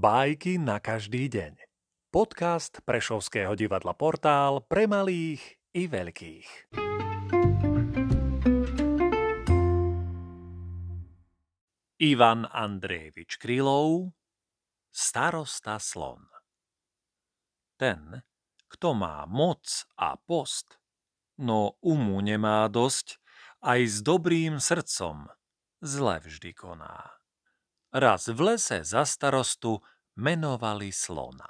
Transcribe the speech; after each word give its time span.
Bajky 0.00 0.56
na 0.56 0.80
každý 0.80 1.28
deň. 1.28 1.60
Podcast 2.08 2.80
Prešovského 2.88 3.52
divadla 3.52 3.92
Portál 3.92 4.64
pre 4.64 4.88
malých 4.88 5.60
i 5.76 5.84
veľkých. 5.92 6.72
Ivan 12.00 12.48
Andrejevič 12.48 13.36
Krylov 13.36 14.16
Starosta 14.88 15.76
slon 15.76 16.24
Ten, 17.76 18.24
kto 18.72 18.96
má 18.96 19.28
moc 19.28 19.84
a 20.00 20.16
post, 20.16 20.80
no 21.36 21.76
umu 21.84 22.24
nemá 22.24 22.72
dosť, 22.72 23.20
aj 23.60 23.80
s 23.84 23.96
dobrým 24.00 24.64
srdcom 24.64 25.28
zle 25.84 26.24
vždy 26.24 26.56
koná. 26.56 27.19
Raz 27.90 28.30
v 28.30 28.54
lese 28.54 28.86
za 28.86 29.02
starostu 29.02 29.82
menovali 30.14 30.94
slona. 30.94 31.46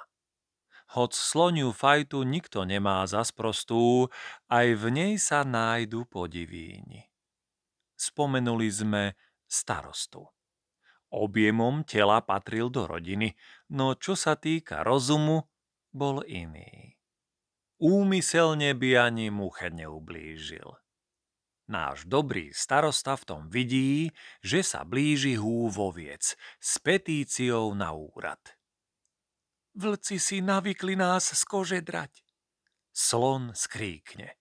Hoc 0.97 1.13
sloniu 1.13 1.71
fajtu 1.71 2.25
nikto 2.25 2.65
nemá 2.65 3.05
za 3.05 3.23
sprostú, 3.23 4.09
aj 4.49 4.67
v 4.75 4.85
nej 4.89 5.13
sa 5.21 5.45
nájdu 5.45 6.09
podivíni. 6.09 7.13
Spomenuli 7.95 8.69
sme 8.73 9.03
starostu. 9.45 10.27
Objemom 11.13 11.85
tela 11.85 12.25
patril 12.25 12.73
do 12.73 12.89
rodiny, 12.89 13.37
no 13.77 13.93
čo 13.95 14.17
sa 14.17 14.35
týka 14.35 14.81
rozumu, 14.81 15.45
bol 15.93 16.25
iný. 16.25 16.97
Úmyselne 17.85 18.73
by 18.73 19.13
ani 19.13 19.29
muche 19.29 19.69
neublížil. 19.69 20.73
Náš 21.71 22.03
dobrý 22.11 22.51
starosta 22.51 23.15
v 23.15 23.25
tom 23.31 23.43
vidí, 23.47 24.11
že 24.43 24.67
sa 24.67 24.83
blíži 24.83 25.39
húvoviec 25.39 26.35
s 26.59 26.73
petíciou 26.83 27.79
na 27.79 27.95
úrad. 27.95 28.43
Vlci 29.79 30.19
si 30.19 30.43
navykli 30.43 30.99
nás 30.99 31.31
z 31.31 31.43
kože 31.47 31.79
drať. 31.79 32.27
Slon 32.91 33.55
skríkne. 33.55 34.35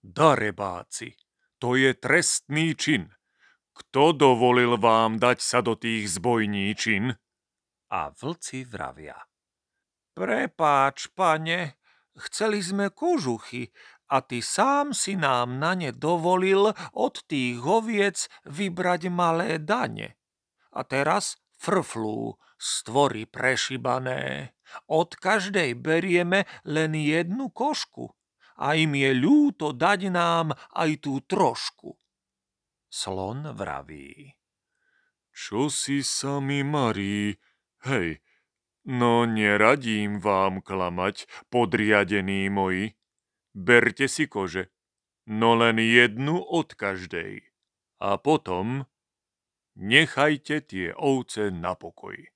Darebáci, 0.00 1.20
to 1.60 1.76
je 1.76 1.92
trestný 1.92 2.72
čin. 2.72 3.12
Kto 3.76 4.16
dovolil 4.16 4.80
vám 4.80 5.20
dať 5.20 5.38
sa 5.44 5.60
do 5.60 5.76
tých 5.76 6.08
zbojníčin? 6.16 7.12
A 7.92 8.08
vlci 8.16 8.64
vravia. 8.64 9.20
Prepáč, 10.16 11.12
pane, 11.12 11.76
chceli 12.16 12.64
sme 12.64 12.88
kožuchy, 12.88 13.68
a 14.10 14.18
ty 14.26 14.42
sám 14.42 14.90
si 14.90 15.14
nám 15.14 15.62
na 15.62 15.78
ne 15.78 15.94
dovolil 15.94 16.74
od 16.98 17.14
tých 17.30 17.62
hoviec 17.62 18.26
vybrať 18.42 19.06
malé 19.06 19.62
dane. 19.62 20.18
A 20.74 20.82
teraz 20.82 21.38
frflú, 21.62 22.34
stvory 22.58 23.30
prešibané. 23.30 24.52
Od 24.90 25.14
každej 25.14 25.78
berieme 25.78 26.46
len 26.66 26.94
jednu 26.94 27.50
košku 27.54 28.10
a 28.60 28.76
im 28.76 28.92
je 28.92 29.10
ľúto 29.16 29.72
dať 29.72 30.12
nám 30.12 30.52
aj 30.76 30.90
tú 31.00 31.22
trošku. 31.24 31.96
Slon 32.90 33.54
vraví. 33.54 34.34
Čo 35.30 35.70
si 35.72 36.02
sa 36.04 36.42
mi 36.42 36.60
marí? 36.60 37.38
Hej, 37.86 38.20
no 38.84 39.24
neradím 39.24 40.20
vám 40.20 40.60
klamať, 40.60 41.24
podriadení 41.48 42.52
moji. 42.52 42.99
Berte 43.54 44.06
si 44.08 44.26
kože, 44.30 44.70
no 45.26 45.54
len 45.54 45.78
jednu 45.78 46.38
od 46.38 46.74
každej. 46.74 47.42
A 48.00 48.16
potom 48.16 48.86
nechajte 49.76 50.64
tie 50.64 50.94
ovce 50.96 51.50
na 51.50 51.74
pokoji. 51.74 52.30